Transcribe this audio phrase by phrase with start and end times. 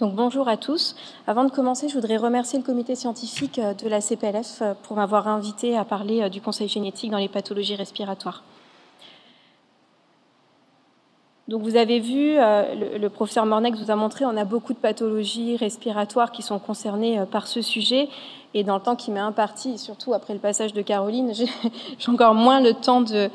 [0.00, 0.96] Donc bonjour à tous.
[1.26, 4.96] Avant de commencer, je voudrais remercier le comité scientifique euh, de la CPLF euh, pour
[4.96, 8.42] m'avoir invité à parler euh, du conseil génétique dans les pathologies respiratoires.
[11.48, 15.56] Donc vous avez vu, le, professeur Mornex vous a montré, on a beaucoup de pathologies
[15.56, 18.08] respiratoires qui sont concernées par ce sujet.
[18.52, 21.32] Et dans le temps qui m'est imparti, surtout après le passage de Caroline,
[21.98, 23.30] j'ai encore moins le temps de,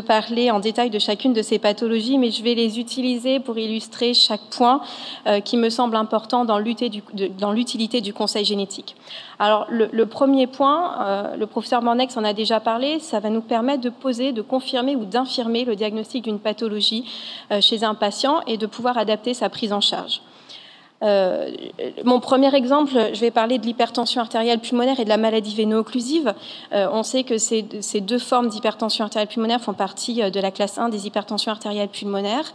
[0.00, 4.14] parler en détail de chacune de ces pathologies, mais je vais les utiliser pour illustrer
[4.14, 4.80] chaque point
[5.26, 8.94] euh, qui me semble important dans l'utilité du conseil génétique.
[9.40, 13.28] Alors le, le premier point, euh, le professeur Mornex en a déjà parlé, ça va
[13.28, 17.04] nous permettre de poser, de confirmer ou d'infirmer le diagnostic d'une pathologie
[17.50, 20.20] euh, chez un patient et de pouvoir adapter sa prise en charge.
[21.02, 21.50] Euh,
[22.04, 26.34] mon premier exemple, je vais parler de l'hypertension artérielle pulmonaire et de la maladie véno-occlusive.
[26.72, 30.50] Euh, on sait que ces, deux formes d'hypertension artérielle pulmonaire font partie euh, de la
[30.50, 32.52] classe 1 des hypertensions artérielles pulmonaires.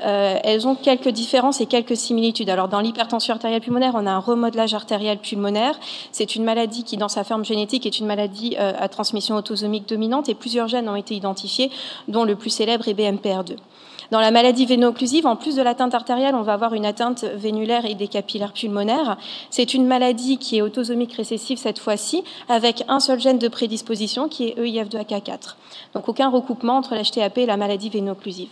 [0.00, 2.50] Elles ont quelques différences et quelques similitudes.
[2.50, 5.78] Alors, dans l'hypertension artérielle pulmonaire, on a un remodelage artériel pulmonaire.
[6.12, 10.28] C'est une maladie qui, dans sa forme génétique, est une maladie à transmission autosomique dominante
[10.28, 11.70] et plusieurs gènes ont été identifiés,
[12.08, 13.56] dont le plus célèbre est BMPR2.
[14.10, 17.84] Dans la maladie véno-occlusive, en plus de l'atteinte artérielle, on va avoir une atteinte vénulaire
[17.86, 19.16] et des capillaires pulmonaires.
[19.50, 24.28] C'est une maladie qui est autosomique récessive cette fois-ci, avec un seul gène de prédisposition
[24.28, 25.56] qui est EIF2AK4.
[25.94, 28.50] Donc aucun recoupement entre l'HTAP et la maladie véno-occlusive.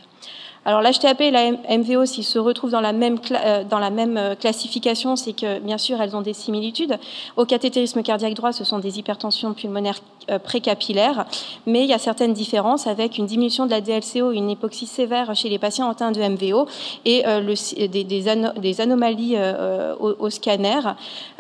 [0.65, 5.33] Alors l'HTAP et la MVO, s'ils se retrouvent dans la même, euh, euh, classification, c'est
[5.33, 6.99] que bien sûr elles ont des similitudes.
[7.37, 9.99] Au cathétérisme cardiaque droit, ce sont des hypertensions pulmonaires
[10.31, 11.27] euh, précapillaires,
[11.67, 15.35] mais il y a certaines différences avec une diminution de la DLCO, une hypoxie sévère
[15.35, 16.67] chez les patients atteints de MVO
[17.05, 19.37] et le, des, des, anomalies
[20.01, 20.81] au, scanner.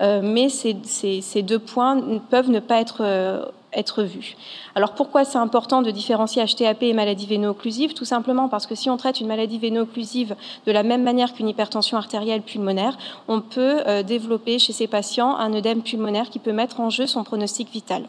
[0.00, 4.36] mais ces, ces, deux points peuvent ne pas être être vu.
[4.74, 8.90] Alors pourquoi c'est important de différencier HTAP et maladie véno-occlusive Tout simplement parce que si
[8.90, 10.34] on traite une maladie véno-occlusive
[10.66, 12.96] de la même manière qu'une hypertension artérielle pulmonaire,
[13.28, 17.06] on peut euh, développer chez ces patients un œdème pulmonaire qui peut mettre en jeu
[17.06, 18.04] son pronostic vital.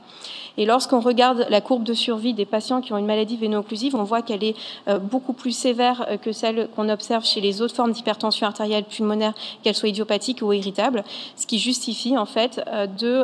[0.58, 4.04] Et lorsqu'on regarde la courbe de survie des patients qui ont une maladie véno-occlusive, on
[4.04, 4.56] voit qu'elle est
[4.88, 8.84] euh, beaucoup plus sévère euh, que celle qu'on observe chez les autres formes d'hypertension artérielle
[8.84, 9.34] pulmonaire,
[9.64, 11.04] qu'elles soient idiopathiques ou irritables,
[11.36, 12.62] ce qui justifie en fait
[13.00, 13.24] de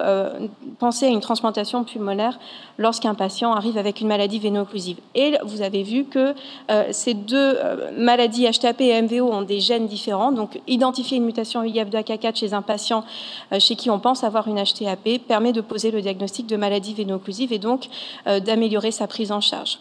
[0.79, 2.28] penser à une transplantation pulmonaire
[2.77, 4.97] lorsqu'un patient arrive avec une maladie véno-occlusive.
[5.15, 6.33] Et vous avez vu que
[6.71, 10.31] euh, ces deux euh, maladies HTAP et MVO ont des gènes différents.
[10.31, 13.03] Donc, identifier une mutation IF2AK4 chez un patient
[13.51, 16.93] euh, chez qui on pense avoir une HTAP permet de poser le diagnostic de maladie
[16.93, 17.87] véno-occlusive et donc
[18.25, 19.79] d'améliorer sa prise en charge.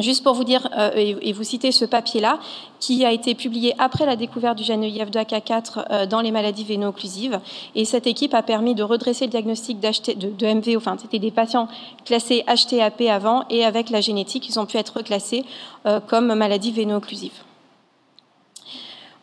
[0.00, 2.40] Juste pour vous dire euh, et, vous citer ce papier-là,
[2.80, 7.38] qui a été publié après la découverte du gène EIF2AK4 euh, dans les maladies véno-occlusives.
[7.76, 10.78] Et cette équipe a permis de redresser le diagnostic de, de, MVO.
[10.78, 11.68] Enfin, c'était des patients
[12.04, 15.44] classés HTAP avant et avec la génétique, ils ont pu être classés
[15.86, 17.44] euh, comme maladie véno-occlusive.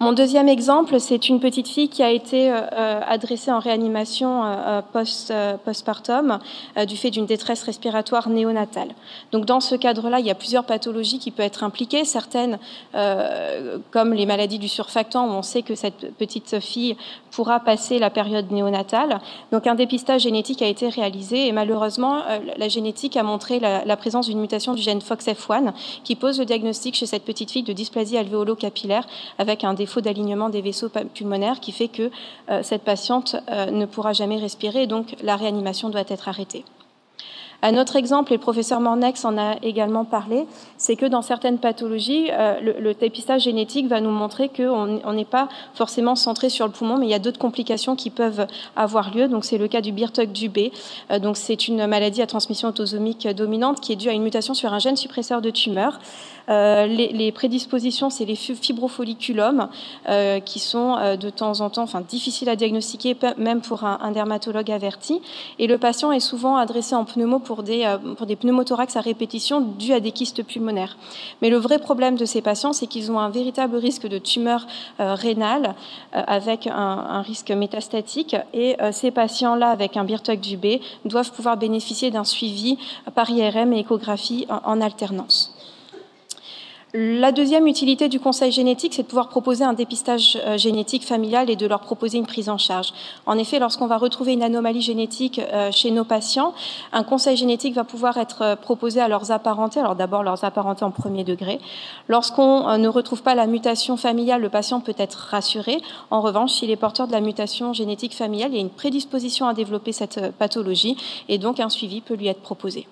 [0.02, 4.44] Mon deuxième exemple, c'est une petite fille qui a été euh, euh, adressée en réanimation
[4.44, 5.32] euh, post,
[5.64, 6.40] postpartum
[6.88, 8.96] du fait d'une détresse respiratoire néonatale.
[9.32, 12.58] Donc dans ce cadre-là, il y a plusieurs pathologies qui peuvent être impliquées, certaines
[13.92, 16.98] comme les maladies du surfactant, où on sait que cette petite fille
[17.30, 19.22] pourra passer la période néonatale.
[19.52, 22.24] Donc un dépistage génétique a été réalisé et malheureusement,
[22.58, 25.74] la génétique a montré la, la présence d'une mutation du gène FOXF1
[26.04, 29.06] qui pose le diagnostic chez cette petite fille de dysplasie alvéolo-capillaire
[29.38, 32.10] avec un défaut d'alignement des vaisseaux pulmonaires qui fait que
[32.50, 36.64] euh, cette patiente euh, ne pourra jamais respirer et donc la réanimation doit être arrêtée.
[37.64, 40.48] Un autre exemple, et le professeur Mornex en a également parlé,
[40.78, 45.48] c'est que dans certaines pathologies, euh, le, dépistage génétique va nous montrer qu'on n'est pas
[45.76, 49.28] forcément centré sur le poumon, mais il y a d'autres complications qui peuvent avoir lieu.
[49.28, 50.72] Donc c'est le cas du Birtog-Dubé.
[51.12, 54.56] Euh, donc c'est une maladie à transmission autosomique dominante qui est due à une mutation
[54.56, 56.00] sur un gène suppresseur de tumeur.
[56.50, 59.70] Euh, les, prédispositions, c'est les fibrofolliculomes
[60.46, 65.22] qui sont de temps en temps, enfin difficiles à diagnostiquer, même pour un, dermatologue averti.
[65.60, 69.94] Et le patient est souvent adressé en pneumo pour des, euh, pneumothorax à répétition dus
[69.94, 70.98] à des kystes pulmonaires.
[71.42, 74.68] Mais le vrai problème de ces patients, c'est qu'ils ont un véritable risque de tumeur
[75.00, 75.76] euh, rénale
[76.16, 78.36] euh, avec un, risque métastatique.
[78.54, 82.78] Et ces patients-là, avec un Birtog du B, doivent pouvoir bénéficier d'un suivi
[83.14, 85.54] par IRM et échographie en alternance.
[86.94, 91.50] La deuxième utilité du conseil génétique, c'est de pouvoir proposer un dépistage euh, génétique familial
[91.50, 92.92] et de leur proposer une prise en charge.
[93.26, 96.54] En effet, lorsqu'on va retrouver une anomalie génétique euh, chez nos patients,
[96.92, 100.84] un conseil génétique va pouvoir être euh, proposé à leurs apparentés, alors d'abord leurs apparentés
[100.84, 101.62] en premier degré.
[102.10, 105.78] Lorsqu'on ne retrouve pas la mutation familiale, le patient peut être rassuré.
[106.10, 109.48] En revanche, s'il est porteur de la mutation génétique familiale, il y a une prédisposition
[109.48, 110.98] à développer cette pathologie
[111.30, 112.86] et donc un suivi peut lui être proposé.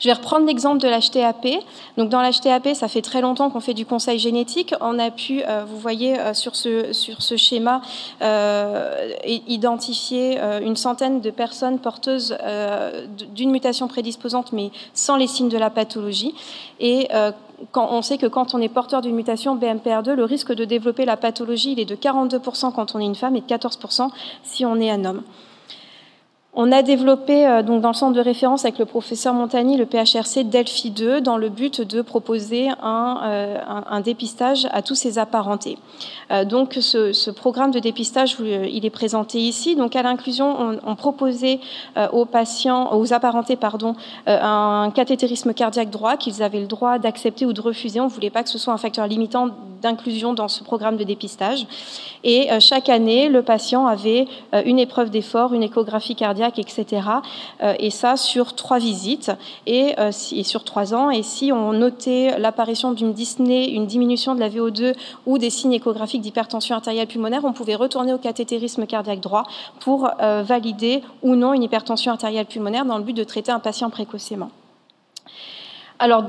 [0.00, 1.62] Je vais reprendre l'exemple de l'HTAP.
[1.98, 4.74] Donc dans l'HTAP, ça fait très longtemps qu'on fait du conseil génétique.
[4.80, 7.82] On a pu, euh, vous voyez euh, sur, ce, schéma,
[8.22, 12.36] euh, identifier une centaine de personnes porteuses
[13.34, 16.34] d'une mutation prédisposante, mais sans les signes de la pathologie.
[16.80, 17.08] Et
[17.74, 21.18] on sait que quand on est porteur d'une mutation BMPR2, le risque de développer la
[21.18, 24.08] pathologie est de 42% quand on est une femme et de 14%
[24.42, 25.22] si on est un homme.
[26.52, 29.86] On a développé euh, donc dans le centre de référence avec le professeur Montagny le
[29.86, 35.78] PHRC Delphi 2 dans le but de proposer un, euh, dépistage à tous ces apparentés.
[36.32, 39.76] Euh, donc ce, programme de dépistage, il est présenté ici.
[39.76, 41.60] Donc à l'inclusion, on, on, proposait
[42.12, 43.94] aux patients, aux apparentés, pardon,
[44.26, 48.00] un cathétérisme cardiaque droit qu'ils avaient le droit d'accepter ou de refuser.
[48.00, 49.50] On ne voulait pas que ce soit un facteur limitant
[49.80, 51.66] d'inclusion dans ce programme de dépistage.
[52.22, 54.26] Et chaque année, le patient avait
[54.64, 57.02] une épreuve d'effort, une échographie cardiaque etc.
[57.62, 59.30] Euh, et ça sur trois visites
[59.66, 61.10] et, euh, sur trois ans.
[61.10, 64.94] Et si on notait l'apparition d'une dyspnée, une diminution de la VO2
[65.26, 69.44] ou des signes échographiques d'hypertension artérielle pulmonaire, on pouvait retourner au cathétérisme cardiaque droit
[69.80, 73.60] pour euh, valider ou non une hypertension artérielle pulmonaire dans le but de traiter un
[73.60, 74.50] patient précocement.
[76.02, 76.24] Alors,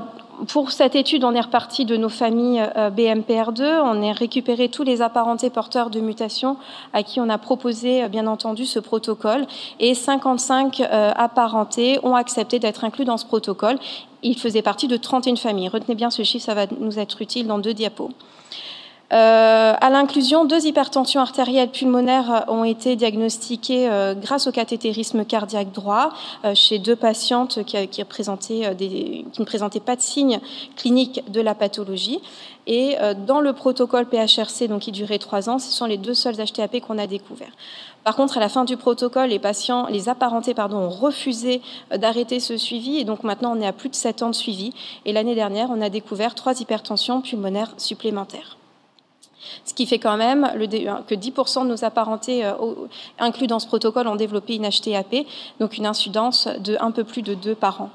[0.48, 3.62] pour cette étude, on est reparti de nos familles euh, BMPR2.
[3.82, 6.58] On a récupéré tous les apparentés porteurs de mutations
[6.92, 9.46] à qui on a proposé, euh, bien entendu, ce protocole.
[9.80, 13.78] Et 55 euh, apparentés ont accepté d'être inclus dans ce protocole.
[14.22, 15.70] Il faisait partie de 31 familles.
[15.70, 18.10] Retenez bien ce chiffre, ça va nous être utile dans deux diapos.
[19.12, 25.70] Euh, à l'inclusion, deux hypertensions artérielles pulmonaires ont été diagnostiquées euh, grâce au cathétérisme cardiaque
[25.70, 26.14] droit
[26.46, 30.40] euh, chez deux patientes qui, qui, des, qui, ne présentaient pas de signes
[30.76, 32.20] cliniques de la pathologie.
[32.68, 36.36] Et dans le protocole PHRC, donc qui durait trois ans, ce sont les deux seuls
[36.36, 37.50] HTAP qu'on a découverts.
[38.04, 41.60] Par contre, à la fin du protocole, les patients, les apparentés, pardon, ont refusé
[41.90, 44.72] d'arrêter ce suivi, et donc maintenant on est à plus de sept ans de suivi.
[45.04, 48.58] Et l'année dernière, on a découvert trois hypertensions pulmonaires supplémentaires.
[49.64, 50.50] Ce qui fait quand même
[51.06, 52.52] que 10% de nos apparentés euh,
[53.18, 55.26] inclus dans ce protocole ont développé une HTAP,
[55.60, 57.90] donc une incidence de un peu plus de 2 par an.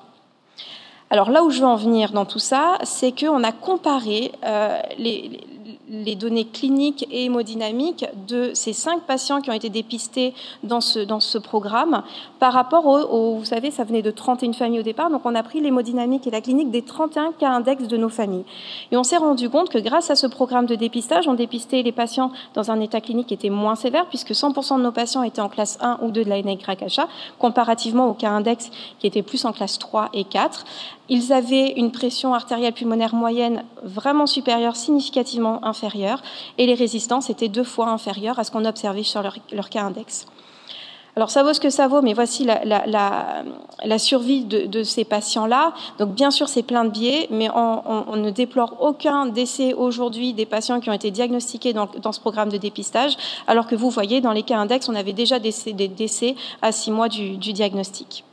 [1.09, 4.77] Alors là où je veux en venir dans tout ça, c'est qu'on a comparé euh,
[4.97, 5.39] les,
[5.89, 10.99] les données cliniques et hémodynamiques de ces cinq patients qui ont été dépistés dans ce,
[10.99, 12.03] dans ce programme
[12.39, 15.43] par rapport au, vous savez, ça venait de 31 familles au départ, donc on a
[15.43, 18.45] pris l'hémodynamique et la clinique des 31 cas index de nos familles.
[18.91, 21.91] Et on s'est rendu compte que grâce à ce programme de dépistage, on dépistait les
[21.91, 25.41] patients dans un état clinique qui était moins sévère, puisque 100% de nos patients étaient
[25.41, 27.07] en classe 1 ou 2 de la NYHA,
[27.39, 28.69] comparativement au cas index
[28.99, 30.65] qui était plus en classe 3 et 4.
[31.09, 36.21] Ils avaient une pression artérielle pulmonaire moyenne vraiment supérieure, significativement inférieure,
[36.57, 40.25] et les résistances étaient deux fois inférieures à ce qu'on observait sur leur, cas index.
[41.15, 45.73] Alors ça vaut ce que ça vaut, mais voici la, survie de, ces patients-là.
[45.97, 50.45] Donc bien sûr, c'est plein de biais, mais on, ne déplore aucun décès aujourd'hui des
[50.45, 53.17] patients qui ont été diagnostiqués dans, ce programme de dépistage,
[53.47, 55.53] alors que vous voyez, dans les cas index, on avait déjà des
[55.87, 58.25] décès, à six mois du diagnostic.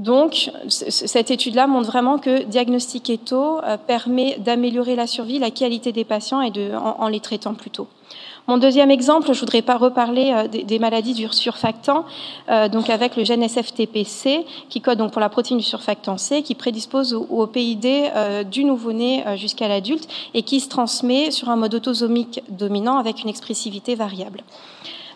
[0.00, 5.92] Donc, cette étude-là montre vraiment que diagnostiquer tôt euh, permet d'améliorer la survie, la qualité
[5.92, 7.86] des patients et en, les traitant plus tôt.
[8.48, 12.06] Mon deuxième exemple, je voudrais pas reparler euh, des, maladies du surfactant,
[12.48, 16.40] euh, donc avec le gène SFTPC, qui code donc pour la protéine du surfactant C,
[16.40, 17.86] qui prédispose au, PID
[18.50, 23.28] du nouveau-né jusqu'à l'adulte et qui se transmet sur un mode autosomique dominant avec une
[23.28, 24.44] expressivité variable.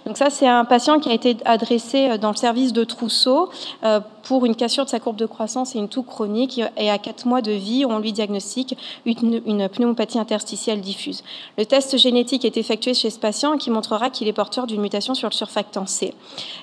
[0.07, 3.51] Donc ça, c'est un patient qui a été adressé euh, dans le service de Trousseau
[3.85, 6.61] euh, pour une cassure de sa courbe de croissance et une toux chronique.
[6.77, 11.25] Et à quatre mois de vie, on lui diagnostique une, pneumopathie interstitielle diffuse.
[11.57, 15.15] Le test génétique est effectué chez ce patient qui montrera qu'il est porteur d'une mutation
[15.15, 16.15] sur le surfactant C.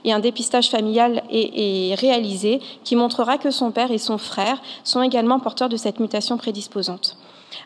[0.05, 5.01] Et un dépistage familial est réalisé qui montrera que son père et son frère sont
[5.01, 7.17] également porteurs de cette mutation prédisposante.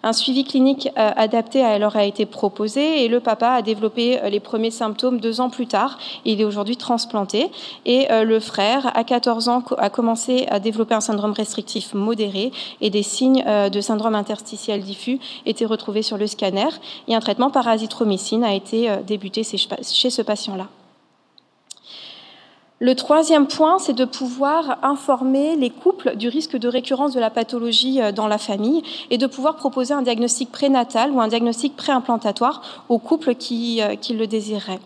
[0.04, 4.40] Un suivi clinique euh, adapté a été proposé et le papa a développé euh, les
[4.40, 5.98] premiers symptômes deux ans plus tard.
[6.26, 7.52] Il est aujourd'hui transplanté
[7.86, 12.52] et euh, le frère, à 14 ans, a commencé à développer un syndrome restrictif modéré
[12.82, 16.70] et des signes de syndrome interstitiel diffus étaient retrouvés sur le scanner
[17.08, 20.68] et un traitement par azithromycine a été débuté chez ce patient-là.
[22.80, 27.30] Le troisième point, c'est de pouvoir informer les couples du risque de récurrence de la
[27.30, 31.78] pathologie euh, dans la famille et de pouvoir proposer un diagnostic prénatal ou un diagnostic
[31.78, 34.82] préimplantatoire aux couples qui, euh, qui le désireraient.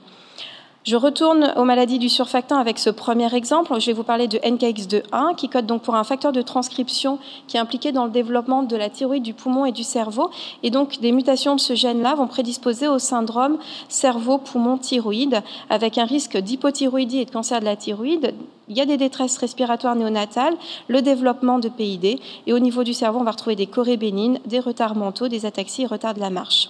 [0.85, 3.77] Je retourne aux maladies du surfactant avec ce premier exemple.
[3.79, 7.57] Je vais vous parler de NKX2-1 qui code donc pour un facteur de transcription qui
[7.57, 10.31] est impliqué dans le développement de la thyroïde, du poumon et du cerveau.
[10.63, 13.57] Et donc des mutations de ce gène-là vont prédisposer au syndrome
[13.89, 18.33] cerveau-poumon-thyroïde avec un risque d'hypothyroïdie et de cancer de la thyroïde
[18.69, 20.55] il y a des détresses respiratoires néonatales,
[20.87, 24.39] le développement de PID, et au niveau du cerveau, on va retrouver des chorées bénignes,
[24.45, 26.69] des retards mentaux, des ataxies et retards de la marche.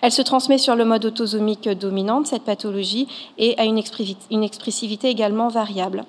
[0.00, 5.48] Elle se transmet sur le mode autosomique dominant cette pathologie et a une, expressivité également
[5.48, 6.04] variable.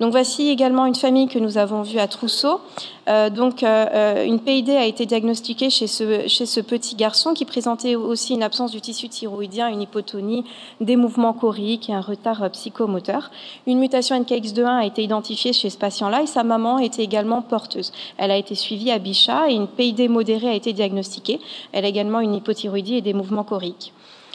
[0.00, 2.60] Donc voici également une famille que nous avons vue à Trousseau.
[3.08, 7.34] Euh, donc euh, euh, une PID a été diagnostiquée chez ce, chez ce petit garçon
[7.34, 10.44] qui présentait aussi une absence du tissu thyroïdien, une hypotonie,
[10.80, 13.30] des mouvements choréiques et un retard psychomoteur.
[13.66, 17.92] Une mutation NKX2-1 a été identifiée chez ce patient-là et sa maman était également porteuse.
[18.18, 21.40] Elle a été suivie à Bichat et une PID modérée a été diagnostiquée.
[21.72, 23.92] Elle a également une hypothyroïdie et des mouvements chorique.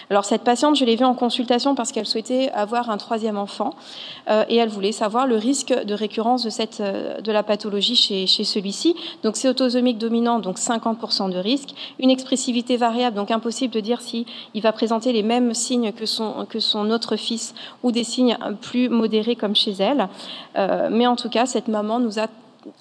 [0.09, 3.71] Alors cette patiente, je l'ai vue en consultation parce qu'elle souhaitait avoir un troisième enfant
[4.29, 7.95] euh, et elle voulait savoir le risque de récurrence de, cette, euh, de la pathologie
[7.95, 8.95] chez, chez celui-ci.
[9.23, 11.69] Donc c'est autosomique dominant, donc 50% de risque.
[11.99, 14.25] Une expressivité variable, donc impossible de dire si
[14.55, 18.89] va présenter les mêmes signes que son, que son autre fils ou des signes plus
[18.89, 20.07] modérés comme chez elle.
[20.57, 22.27] Euh, mais en tout cas, cette maman nous a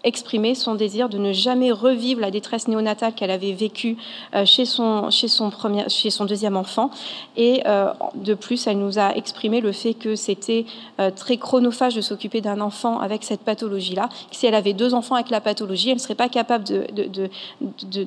[0.04, 3.96] exprimer son désir de ne jamais revivre la détresse néonatale qu'elle avait vécue
[4.34, 6.90] euh, chez son, chez, son premier, chez son deuxième enfant.
[7.36, 10.66] Et euh, de plus, elle nous a exprimé le fait que c'était
[11.00, 14.08] euh, très chronophage de s'occuper d'un enfant avec cette pathologie-là.
[14.30, 17.28] Si elle avait deux enfants avec la pathologie, elle ne serait pas capable de, de,
[17.60, 18.04] de,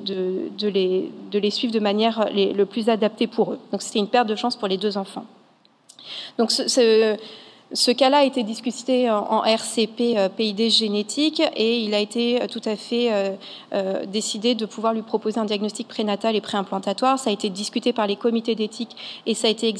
[0.58, 3.58] de, les, les suivre de manière le plus adaptée pour eux.
[3.72, 5.24] Donc c'était une perte de chance pour les deux enfants.
[6.38, 7.16] Donc ce
[7.92, 12.60] cas-là a été discuté en RCP euh, PID génétique et il a été euh, tout
[12.64, 13.36] à fait
[13.72, 17.18] euh, décidé de pouvoir lui proposer un diagnostic prénatal et préimplantatoire.
[17.18, 18.96] Ça a été discuté par les comités d'éthique
[19.26, 19.72] et ça a été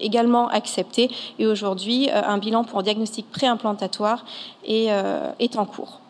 [0.00, 1.10] également accepté.
[1.38, 4.24] Et aujourd'hui, un bilan pour diagnostic préimplantatoire
[4.64, 6.01] est en cours.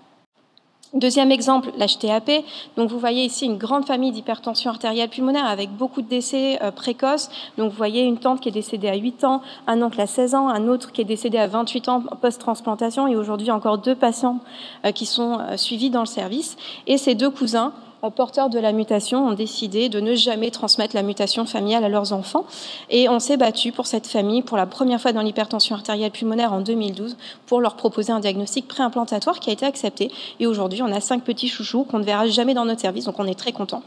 [0.94, 2.44] Deuxième exemple, l'HTAP.
[2.76, 6.70] Donc vous voyez ici une grande famille d'hypertension artérielle pulmonaire avec beaucoup de décès euh,
[6.70, 7.30] précoces.
[7.56, 10.34] Donc vous voyez une tante qui est décédée à 8 ans, un oncle à 16
[10.34, 14.40] ans, un autre qui est décédé à 28 ans post-transplantation et aujourd'hui encore deux patients
[14.84, 16.58] euh, qui sont euh, suivis dans le service.
[16.86, 17.72] Et ces deux cousins
[18.10, 22.12] porteurs de la mutation ont décidé de ne jamais transmettre la mutation familiale à leurs
[22.12, 22.44] enfants.
[22.90, 26.52] Et on s'est battu pour cette famille pour la première fois dans l'hypertension artérielle pulmonaire
[26.52, 27.16] en 2012
[27.46, 30.10] pour leur proposer un diagnostic préimplantatoire qui a été accepté.
[30.40, 33.18] Et aujourd'hui, on a cinq petits chouchous qu'on ne verra jamais dans notre service, donc
[33.18, 33.82] on est très content.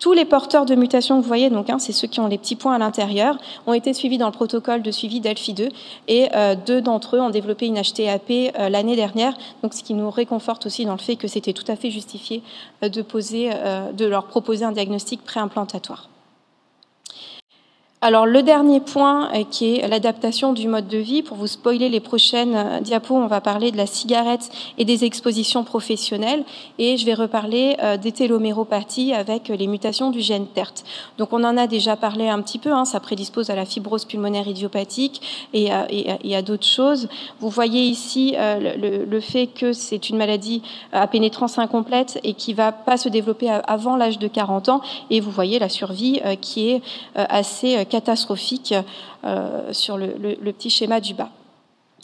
[0.00, 2.38] Tous les porteurs de mutations que vous voyez, donc hein, c'est ceux qui ont les
[2.38, 5.68] petits points à l'intérieur, ont été suivis dans le protocole de suivi d'Alphi 2
[6.08, 9.94] et euh, deux d'entre eux ont développé une HTAP euh, l'année dernière, donc ce qui
[9.94, 12.42] nous réconforte aussi dans le fait que c'était tout à fait justifié
[12.82, 13.50] euh, de, poser,
[13.92, 16.08] de leur proposer un diagnostic préimplantatoire.
[18.02, 21.22] Alors le dernier point euh, qui est l'adaptation du mode de vie.
[21.22, 25.06] Pour vous spoiler les prochaines euh, diapos, on va parler de la cigarette et des
[25.06, 26.44] expositions professionnelles
[26.78, 30.84] et je vais reparler euh, des téloméropathies avec les mutations du gène TERT.
[31.16, 34.04] Donc on en a déjà parlé un petit peu, hein, ça prédispose à la fibrose
[34.04, 37.08] pulmonaire idiopathique et à, d'autres choses.
[37.40, 40.62] Vous voyez ici le, fait que c'est une maladie
[40.92, 45.20] à pénétrance incomplète et qui va pas se développer avant l'âge de 40 ans et
[45.20, 46.82] vous voyez la survie qui est
[47.14, 48.74] assez catastrophique
[49.24, 51.30] euh, sur le, petit schéma du bas.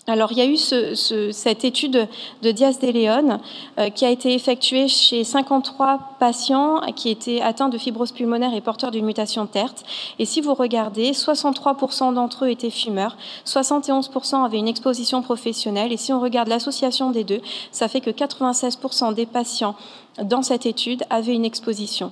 [0.09, 2.09] Alors, il y a eu cette étude
[2.43, 3.39] de Diaz de Leon
[3.79, 8.61] euh, qui a été effectuée chez 53 patients qui étaient atteints de fibrose pulmonaire et
[8.61, 9.77] porteurs d'une mutation TERT.
[10.19, 15.93] Et si vous regardez, 63% d'entre eux étaient fumeurs, 71% avaient une exposition professionnelle.
[15.93, 19.77] Et si on regarde l'association des deux, ça fait que 96% des patients
[20.21, 22.11] dans cette étude avaient une exposition.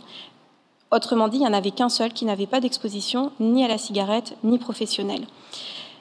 [0.91, 3.79] Autrement dit, il n'y en avait qu'un seul qui n'avait pas d'exposition ni à la
[3.79, 5.27] cigarette ni professionnelle.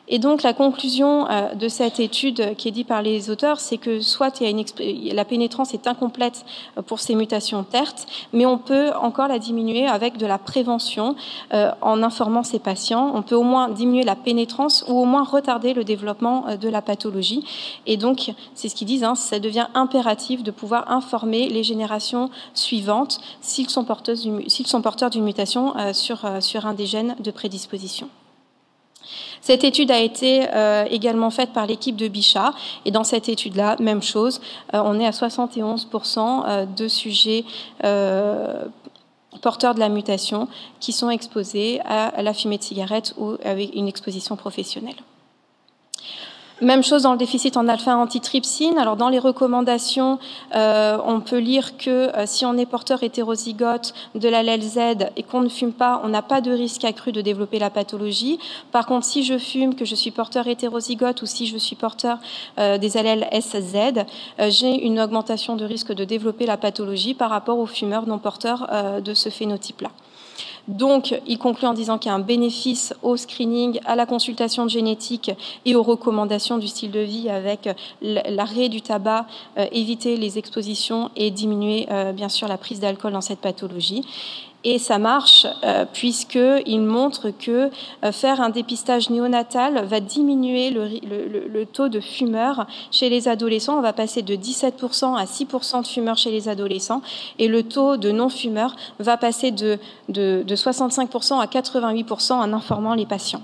[0.10, 3.78] Et donc la conclusion euh, de cette étude qui est dit par les auteurs, c'est
[3.78, 6.46] que soit la pénétrance est incomplète
[6.78, 11.16] euh, pour ces mutations TERT, mais on peut encore la diminuer avec de la prévention
[11.54, 13.12] euh, en informant ces patients.
[13.14, 16.82] On peut au moins diminuer la pénétrance ou au moins retarder le développement de la
[16.82, 17.44] pathologie.
[17.86, 22.32] Et donc c'est ce qu'ils disent, hein, ça devient impératif de pouvoir informer les générations
[22.56, 28.10] suivantes s'ils sont, porteurs d'une mutation sur un des gènes de prédisposition.
[29.42, 32.54] Cette étude a été euh, également faite par l'équipe de Bichat.
[32.86, 34.42] Et dans cette étude-là, même chose,
[34.74, 37.46] euh, on est à 71% euh, de sujets
[39.42, 40.48] porteurs de la mutation
[40.80, 44.96] qui sont exposés à la fumée de cigarette ou avec une exposition professionnelle.
[46.62, 48.78] Même chose dans le déficit en alpha-antitrypsine.
[48.78, 50.20] Alors dans les recommandations,
[50.56, 54.80] euh, on peut lire que euh, si on est porteur hétérozygote de l'allèle Z
[55.16, 58.40] et qu'on ne fume pas, on n'a pas de risque accru de développer la pathologie.
[58.74, 62.18] Par contre, si je fume, que je suis porteur hétérozygote ou si je suis porteur
[62.58, 64.04] euh, des allèles SZ,
[64.50, 68.68] j'ai une augmentation de risque de développer la pathologie par rapport aux fumeurs non porteurs
[69.02, 69.90] de ce phénotype-là.
[70.68, 74.68] Donc, il conclut en disant qu'il y a un bénéfice au screening, à la consultation
[74.68, 75.32] génétique
[75.66, 77.70] et aux recommandations du style de vie avec
[78.02, 79.26] l'arrêt du tabac,
[79.58, 84.06] euh, éviter les expositions et diminuer euh, bien sûr la prise d'alcool dans cette pathologie.
[84.66, 87.70] Et ça marche euh, puisqu'il montre que
[88.04, 93.78] euh, faire un dépistage néonatal va diminuer le, taux de fumeurs chez les adolescents.
[93.78, 97.02] On va passer de 17% à 6% de fumeurs chez les adolescents
[97.38, 103.06] et le taux de non-fumeurs va passer de, de 65% à 88% en informant les
[103.06, 103.42] patients.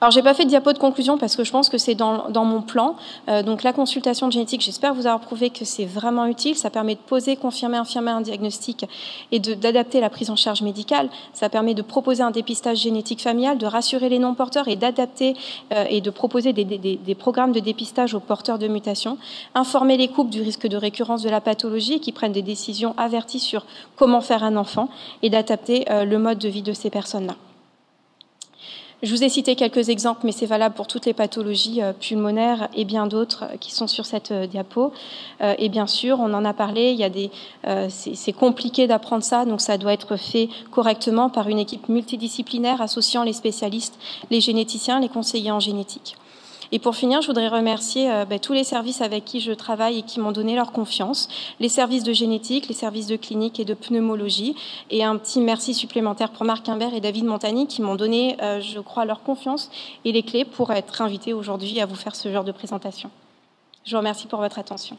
[0.00, 2.30] Alors, j'ai pas fait de diapo de conclusion parce que je pense que c'est dans,
[2.34, 2.96] mon plan.
[3.28, 6.56] Euh, donc, la consultation génétique, j'espère vous avoir prouvé que c'est vraiment utile.
[6.56, 8.86] Ça permet de poser, confirmer, infirmer un diagnostic
[9.30, 11.10] et d'adapter la prise en charge médicale.
[11.34, 15.36] Ça permet de proposer un dépistage génétique familial, de rassurer les non-porteurs et d'adapter
[15.74, 19.18] euh, et de proposer des, programmes de dépistage aux porteurs de mutations.
[19.54, 22.94] Informer les couples du risque de récurrence de la pathologie et qui prennent des décisions
[22.96, 23.66] averties sur
[23.96, 24.88] comment faire un enfant
[25.22, 27.34] et d'adapter euh, le mode de vie de ces personnes-là.
[29.02, 32.68] Je vous ai cité quelques exemples, mais c'est valable pour toutes les pathologies euh, pulmonaires
[32.74, 34.92] et bien d'autres euh, qui sont sur cette euh, diapo.
[35.58, 37.30] Et bien sûr, on en a parlé, il y a des,
[37.88, 43.22] c'est compliqué d'apprendre ça, donc ça doit être fait correctement par une équipe multidisciplinaire associant
[43.22, 43.98] les spécialistes,
[44.30, 46.16] les généticiens, les conseillers en génétique.
[46.72, 49.98] Et pour finir, je voudrais remercier euh, bah, tous les services avec qui je travaille
[49.98, 53.64] et qui m'ont donné leur confiance, les services de génétique, les services de clinique et
[53.64, 54.54] de pneumologie,
[54.90, 58.60] et un petit merci supplémentaire pour Marc Imbert et David Montagny qui m'ont donné, euh,
[58.60, 59.70] je crois, leur confiance
[60.04, 63.10] et les clés pour être invités aujourd'hui à vous faire ce genre de présentation.
[63.84, 64.96] Je vous remercie pour votre attention.